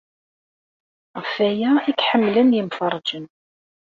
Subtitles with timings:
[1.19, 3.25] Ɣef waya ay k-ḥemmlen yemfeṛṛjen.